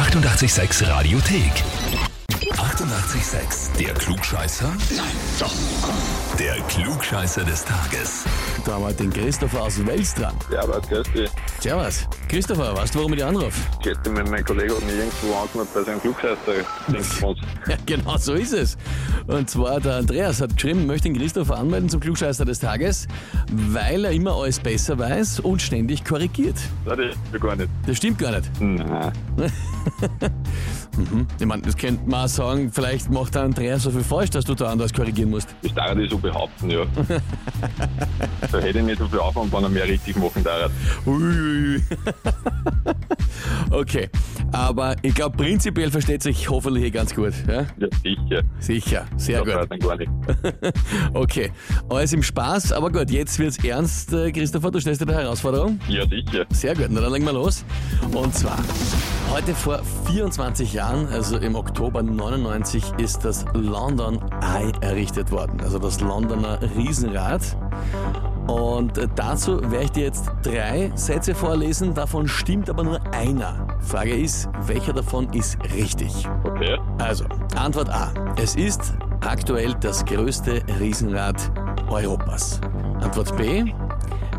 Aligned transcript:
886 0.00 0.88
Radiothek. 0.88 1.52
88,6. 2.52 3.76
Der 3.78 3.92
Klugscheißer? 3.92 4.72
Nein, 4.96 5.06
doch. 5.38 5.52
Der 6.38 6.54
Klugscheißer 6.62 7.44
des 7.44 7.66
Tages. 7.66 8.24
Da 8.64 8.72
haben 8.72 8.84
wir 8.84 8.94
den 8.94 9.12
Christopher 9.12 9.64
aus 9.64 9.84
Wels 9.86 10.14
dran. 10.14 10.34
Ja, 10.50 10.66
was 10.66 10.88
grüß 10.88 11.06
dich. 11.12 11.30
Servus. 11.60 12.06
Christopher, 12.30 12.76
weißt 12.76 12.94
du, 12.94 13.00
warum 13.00 13.12
ich 13.12 13.18
dich 13.18 13.26
anrufe? 13.26 13.60
Ich 13.80 13.86
hätte 13.86 14.08
mit 14.08 14.30
meinem 14.30 14.44
Kollegen 14.44 14.72
hat 14.72 14.84
mich 14.84 14.94
irgendwo 14.94 15.34
angemeldet 15.34 15.74
bei 15.74 15.82
seinem 15.82 16.00
Klugscheißer. 16.00 16.36
Ja, 17.68 17.76
genau 17.86 18.16
so 18.18 18.34
ist 18.34 18.52
es. 18.52 18.78
Und 19.26 19.50
zwar 19.50 19.80
der 19.80 19.96
Andreas 19.96 20.40
hat 20.40 20.54
geschrieben, 20.54 20.86
möchte 20.86 21.08
den 21.08 21.18
Christopher 21.18 21.58
anmelden 21.58 21.88
zum 21.88 22.00
Klugscheißer 22.00 22.44
des 22.44 22.60
Tages, 22.60 23.08
weil 23.50 24.04
er 24.04 24.12
immer 24.12 24.32
alles 24.34 24.60
besser 24.60 24.96
weiß 24.96 25.40
und 25.40 25.60
ständig 25.60 26.04
korrigiert. 26.04 26.56
Das 26.84 26.98
ja 27.32 27.38
gar 27.38 27.56
nicht. 27.56 27.68
Das 27.86 27.96
stimmt 27.96 28.18
gar 28.18 28.30
nicht. 28.30 28.48
Nein. 28.60 29.12
Ich 31.38 31.46
meine, 31.46 31.62
das 31.62 31.76
könnte 31.76 32.08
man 32.08 32.24
auch 32.24 32.28
sagen, 32.28 32.70
vielleicht 32.72 33.10
macht 33.10 33.34
der 33.34 33.42
Andreas 33.42 33.84
so 33.84 33.90
viel 33.90 34.02
falsch, 34.02 34.30
dass 34.30 34.44
du 34.44 34.54
da 34.54 34.70
anders 34.70 34.92
korrigieren 34.92 35.30
musst. 35.30 35.48
Das 35.62 35.72
darf 35.74 35.96
ich 35.96 36.10
so 36.10 36.18
behaupten, 36.18 36.70
ja. 36.70 36.84
da 38.52 38.58
hätte 38.58 38.78
ich 38.80 38.84
nicht 38.84 38.98
so 38.98 39.08
viel 39.08 39.20
Aufwand, 39.20 39.52
wenn 39.52 39.62
er 39.62 39.68
mehr 39.68 39.88
richtig 39.88 40.16
machen 40.16 40.44
darf. 40.44 40.70
Uiuiui. 41.06 41.82
Okay, 43.70 44.08
aber 44.52 44.96
ich 45.02 45.14
glaube, 45.14 45.36
prinzipiell 45.36 45.90
versteht 45.90 46.22
sich 46.22 46.48
hoffentlich 46.50 46.84
eh 46.84 46.90
ganz 46.90 47.14
gut. 47.14 47.32
Ja? 47.46 47.66
Ja, 47.78 47.88
sicher. 48.02 48.42
Sicher, 48.58 49.04
sehr 49.16 49.44
Das 49.44 49.68
gut. 49.68 49.80
gar 49.80 49.96
nicht. 49.96 50.10
Okay, 51.14 51.52
alles 51.88 52.12
im 52.12 52.22
Spaß, 52.22 52.72
aber 52.72 52.90
gut, 52.90 53.10
jetzt 53.10 53.38
wird's 53.38 53.62
ernst, 53.64 54.12
äh, 54.12 54.32
Christopher, 54.32 54.70
du 54.72 54.80
stellst 54.80 55.00
dir 55.00 55.06
die 55.06 55.12
Herausforderung. 55.14 55.78
Ja, 55.88 56.04
sicher. 56.08 56.46
Sehr 56.50 56.74
gut, 56.74 56.88
na 56.90 57.00
dann 57.00 57.12
legen 57.12 57.24
wir 57.24 57.32
los. 57.32 57.64
Und 58.12 58.34
zwar, 58.34 58.58
heute 59.32 59.54
vor 59.54 59.80
24 60.06 60.72
Jahren, 60.72 61.06
also 61.08 61.36
im 61.38 61.54
Oktober 61.54 62.02
99, 62.02 62.82
ist 62.98 63.24
das 63.24 63.44
London 63.54 64.18
Eye 64.42 64.72
errichtet 64.80 65.30
worden, 65.30 65.60
also 65.62 65.78
das 65.78 66.00
Londoner 66.00 66.58
Riesenrad. 66.76 67.56
Und 68.50 68.98
äh, 68.98 69.06
dazu 69.14 69.60
werde 69.70 69.84
ich 69.84 69.92
dir 69.92 70.04
jetzt 70.04 70.28
drei 70.42 70.90
Sätze 70.96 71.36
vorlesen, 71.36 71.94
davon 71.94 72.26
stimmt 72.26 72.68
aber 72.68 72.82
nur 72.82 73.00
einer. 73.12 73.68
Frage 73.80 74.12
ist, 74.12 74.48
welcher 74.66 74.92
davon 74.92 75.32
ist 75.32 75.56
richtig? 75.72 76.28
Okay. 76.42 76.76
Also, 76.98 77.26
Antwort 77.54 77.90
A. 77.90 78.12
Es 78.36 78.56
ist 78.56 78.92
aktuell 79.20 79.74
das 79.80 80.04
größte 80.04 80.62
Riesenrad 80.80 81.36
Europas. 81.90 82.60
Antwort 83.00 83.36
B. 83.36 83.72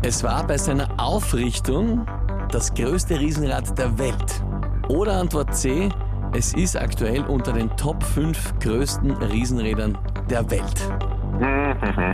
Es 0.00 0.24
war 0.24 0.46
bei 0.46 0.56
seiner 0.56 0.88
Aufrichtung 0.96 2.06
das 2.50 2.72
größte 2.72 3.20
Riesenrad 3.20 3.76
der 3.78 3.98
Welt. 3.98 4.42
Oder 4.88 5.20
Antwort 5.20 5.54
C. 5.54 5.90
Es 6.32 6.54
ist 6.54 6.78
aktuell 6.78 7.24
unter 7.26 7.52
den 7.52 7.68
Top 7.76 8.02
5 8.02 8.58
größten 8.60 9.10
Riesenrädern 9.10 9.98
der 10.30 10.50
Welt. 10.50 10.88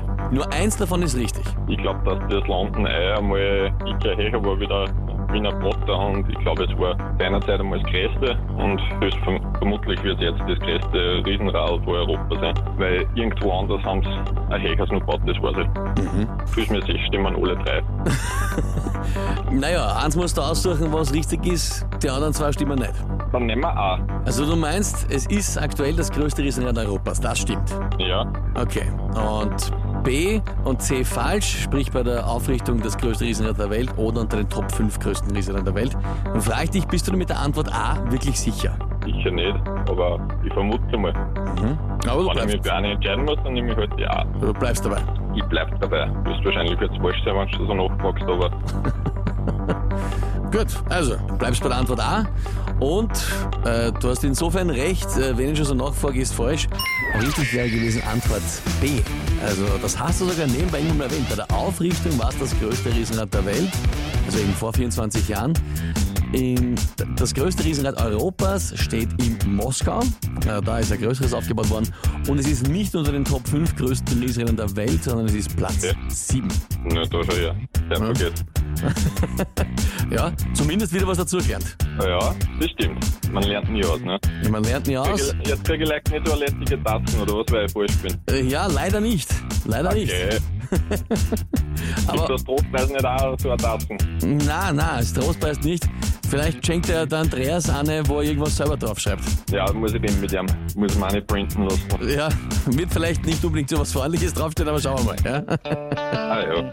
Nur 0.30 0.50
eins 0.53 0.77
davon 0.77 1.03
ist 1.03 1.17
richtig. 1.17 1.44
Ich 1.69 1.78
glaube, 1.78 2.00
dass 2.05 2.19
das 2.30 2.47
London 2.48 2.86
Eye 2.86 3.17
einmal 3.19 3.72
sicher 3.84 4.17
höher 4.17 4.44
war 4.44 4.58
wie 4.61 4.67
der 4.67 4.86
Wiener 5.33 5.53
Potter 5.53 5.98
und 5.98 6.28
ich 6.28 6.39
glaube, 6.39 6.64
es 6.64 6.78
war 6.78 6.97
seinerzeit 7.19 7.58
einmal 7.61 7.80
das 7.80 7.91
größte 7.91 8.39
und 8.56 8.80
verm 9.25 9.41
vermutlich 9.58 10.02
wird 10.05 10.20
es 10.20 10.25
jetzt 10.30 10.41
das 10.48 10.58
größte 10.61 11.22
Riesenrad 11.27 11.86
Europa 11.86 12.41
sein, 12.41 12.55
weil 12.77 13.06
irgendwo 13.14 13.52
anders 13.52 13.83
haben 13.83 14.02
sie 14.02 14.52
ein 14.52 14.62
höheres 14.62 14.91
noch 14.91 15.00
gebaut, 15.00 15.20
das 15.27 15.36
weiß 15.42 15.56
ich. 15.64 16.50
Füßmäßig 16.52 17.06
stimmen 17.06 17.34
alle 17.34 17.56
drei. 17.56 17.83
Naja, 19.50 19.97
eins 20.02 20.17
musst 20.17 20.36
du 20.36 20.42
aussuchen, 20.42 20.92
was 20.92 21.12
richtig 21.12 21.47
ist, 21.47 21.86
die 22.02 22.11
anderen 22.11 22.33
zwei 22.33 22.50
stimmen 22.52 22.78
nicht. 22.78 22.92
Dann 23.33 23.47
nehmen 23.47 23.62
wir 23.62 23.77
A. 23.77 23.98
Also 24.25 24.45
du 24.47 24.56
meinst, 24.56 25.06
es 25.11 25.27
ist 25.27 25.56
aktuell 25.58 25.95
das 25.95 26.11
größte 26.11 26.42
Riesenrad 26.42 26.77
Europas, 26.78 27.20
das 27.20 27.39
stimmt. 27.39 27.70
Ja, 27.98 28.27
Okay. 28.55 28.84
Und 29.14 29.72
B 30.05 30.41
und 30.64 30.83
C 30.83 31.02
falsch, 31.02 31.62
sprich 31.62 31.90
bei 31.90 32.02
der 32.02 32.29
Aufrichtung 32.29 32.80
das 32.80 32.96
größte 32.96 33.24
Riesenrad 33.24 33.58
der 33.58 33.70
Welt 33.70 33.90
oder 33.96 34.20
unter 34.20 34.36
den 34.36 34.48
Top 34.48 34.70
5 34.70 35.01
größten 35.01 35.34
Riesenrädern 35.34 35.64
der 35.64 35.74
Welt. 35.74 35.96
Dann 36.24 36.40
frage 36.40 36.64
ich 36.64 36.70
dich, 36.70 36.86
bist 36.86 37.08
du 37.08 37.17
mit 37.17 37.30
der 37.30 37.40
Antwort 37.40 37.73
A 37.74 37.98
wirklich 38.11 38.39
sicher? 38.39 38.77
sicher 39.05 39.30
nicht, 39.30 39.56
aber 39.89 40.18
ich 40.45 40.52
vermute 40.52 40.96
mal. 40.96 41.12
Aber 42.06 42.23
du 42.23 42.27
Wenn 42.29 42.48
ich 42.48 42.55
mich 42.55 42.62
bleibst, 42.62 42.67
für 42.68 42.74
eine 42.74 42.92
entscheiden 42.92 43.24
muss, 43.24 43.36
dann 43.45 43.52
nehme 43.55 43.73
ich 43.73 43.77
halt 43.77 43.90
die 43.98 44.06
A. 44.06 44.24
du 44.40 44.52
bleibst 44.52 44.84
dabei. 44.84 45.02
Ich 45.34 45.45
bleib 45.45 45.80
dabei. 45.80 46.08
Wirst 46.24 46.45
wahrscheinlich 46.45 46.80
jetzt 46.80 46.96
falsch 46.98 47.23
sein, 47.24 47.34
wenn 47.34 47.58
du 47.58 47.67
so 47.67 47.74
nachfragst, 47.74 48.24
aber 48.24 48.50
Gut, 50.55 50.69
also 50.89 51.17
bleibst 51.37 51.63
bei 51.63 51.69
der 51.69 51.79
Antwort 51.79 51.98
A. 51.98 52.29
Und 52.79 53.11
äh, 53.65 53.91
du 53.91 54.09
hast 54.09 54.23
insofern 54.23 54.70
recht, 54.70 55.05
äh, 55.17 55.37
wenn 55.37 55.51
ich 55.51 55.59
schon 55.59 55.67
so 55.67 55.75
nachfrage, 55.75 56.20
ist 56.20 56.33
falsch. 56.33 56.69
Richtig 57.20 57.53
wäre 57.53 57.69
gewesen 57.69 58.01
Antwort 58.05 58.41
B. 58.81 59.01
Also 59.45 59.65
das 59.83 59.98
hast 59.98 60.20
du 60.20 60.27
sogar 60.27 60.47
nebenbei 60.47 60.79
immer 60.79 60.95
mal 60.95 61.05
erwähnt. 61.05 61.29
Bei 61.29 61.35
der 61.35 61.51
Aufrichtung 61.51 62.17
war 62.20 62.29
es 62.29 62.39
das 62.39 62.57
größte 62.61 62.95
Riesenrad 62.95 63.35
der 63.35 63.45
Welt, 63.47 63.69
also 64.27 64.39
eben 64.39 64.53
vor 64.55 64.73
24 64.73 65.29
Jahren. 65.29 65.55
In, 66.31 66.77
das 67.17 67.35
größte 67.35 67.65
Riesenrad 67.65 68.01
Europas 68.01 68.75
steht 68.79 69.09
in 69.25 69.36
Moskau. 69.57 70.03
Äh, 70.47 70.63
da 70.63 70.79
ist 70.79 70.92
ein 70.92 71.01
größeres 71.01 71.35
aufgebaut 71.35 71.69
worden. 71.71 71.92
Und 72.29 72.39
es 72.39 72.47
ist 72.47 72.69
nicht 72.69 72.95
unter 72.95 73.11
den 73.11 73.25
Top 73.25 73.48
5 73.48 73.75
größten 73.75 74.21
Riesenrädern 74.21 74.57
der 74.57 74.77
Welt, 74.77 75.03
sondern 75.03 75.27
es 75.27 75.35
ist 75.35 75.57
Platz 75.57 75.79
Okay. 75.79 75.97
7. 76.09 76.48
na, 76.85 77.05
da 77.07 77.25
schon 77.25 77.42
ja. 77.42 77.55
Der 77.91 77.98
Ja. 77.98 78.31
Ja, 80.11 80.33
zumindest 80.52 80.92
wieder 80.92 81.07
was 81.07 81.17
dazugelernt. 81.18 81.77
Ja, 82.01 82.35
das 82.61 82.70
stimmt. 82.70 83.33
Man 83.33 83.42
lernt 83.45 83.70
nie 83.70 83.85
aus, 83.85 84.01
ne? 84.01 84.18
Man 84.51 84.62
lernt 84.62 84.86
nie 84.86 84.96
aus. 84.98 85.35
Jetzt 85.45 85.64
kriege 85.64 85.85
ich 85.85 85.89
like 85.90 86.08
nicht 86.11 86.27
so 86.27 86.33
eine 86.35 86.45
lästige 86.45 86.83
Tassen 86.85 87.20
oder 87.20 87.35
was, 87.39 87.46
weil 87.52 87.64
ich 87.67 87.73
falsch 87.73 87.96
bin. 87.96 88.18
Äh, 88.30 88.42
Ja, 88.48 88.67
leider 88.67 89.01
nicht. 89.01 89.29
Leider 89.64 89.92
nicht. 89.95 90.12
Okay. 90.12 90.39
Ist 91.11 92.08
Aber 92.08 92.27
das 92.29 92.45
Trostpreis 92.45 92.89
nicht 92.90 93.05
auch 93.05 93.36
so 93.39 93.51
eine 93.51 93.57
Tassen? 93.57 93.98
na, 94.46 94.73
na, 94.73 94.98
es 95.01 95.12
Trostpreis 95.12 95.61
nicht. 95.62 95.85
Vielleicht 96.29 96.64
schenkt 96.67 96.89
er 96.89 97.07
der 97.07 97.18
Andreas 97.20 97.68
eine, 97.70 98.02
wo 98.08 98.18
er 98.20 98.24
irgendwas 98.24 98.57
selber 98.57 98.77
draufschreibt. 98.77 99.23
Ja, 99.51 99.70
muss 99.73 99.92
ich 99.95 100.01
den 100.02 100.20
mit 100.20 100.33
ihm, 100.33 100.46
muss 100.74 100.96
man 100.98 101.12
nicht 101.12 101.27
printen 101.27 101.64
lassen. 101.64 101.83
Ja, 102.08 102.29
wird 102.67 102.92
vielleicht 102.92 103.24
nicht 103.24 103.45
unbedingt 103.45 103.70
so 103.70 103.79
was 103.79 103.92
Freundliches 103.92 104.33
draufstehen, 104.35 104.68
aber 104.68 104.80
schauen 104.80 104.98
wir 104.98 105.05
mal. 105.05 105.17
Ja? 105.24 105.42
Ah 106.05 106.40
ja. 106.40 106.70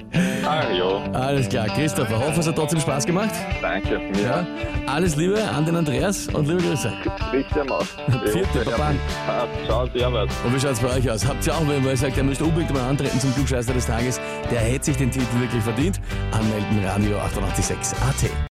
Ah 0.47 0.71
ja, 0.71 1.11
Alles 1.13 1.47
klar, 1.49 1.67
Christopher, 1.67 2.17
hoffe, 2.19 2.39
es 2.39 2.47
hat 2.47 2.55
trotzdem 2.55 2.79
Spaß 2.79 3.05
gemacht. 3.05 3.29
danke. 3.61 3.99
Mir 3.99 4.21
Ja? 4.21 4.47
Alles 4.87 5.15
Liebe 5.15 5.41
an 5.43 5.65
den 5.65 5.75
Andreas 5.75 6.27
und 6.27 6.47
liebe 6.47 6.61
Grüße. 6.61 6.91
Richtig 7.31 7.71
aus. 7.71 7.87
Vierte, 8.33 8.59
Baba. 8.65 8.91
Ah, 9.27 9.45
Ciao, 9.65 9.87
servus. 9.95 10.29
Und 10.43 10.55
wie 10.55 10.59
schaut's 10.59 10.79
bei 10.79 10.97
euch 10.97 11.09
aus? 11.09 11.25
Habt 11.25 11.45
ihr 11.45 11.53
auch, 11.53 11.67
wenn 11.67 11.83
ihr 11.85 11.97
sagt, 11.97 12.17
ihr 12.17 12.23
müsst 12.23 12.41
unbedingt 12.41 12.73
mal 12.73 12.89
antreten 12.89 13.19
zum 13.19 13.33
Klugscheißer 13.35 13.73
des 13.73 13.85
Tages, 13.85 14.19
der 14.49 14.59
hätte 14.59 14.85
sich 14.85 14.97
den 14.97 15.11
Titel 15.11 15.39
wirklich 15.39 15.63
verdient? 15.63 15.99
Anmelden, 16.31 16.83
Radio 16.85 17.19
886 17.19 17.97
AT. 18.01 18.50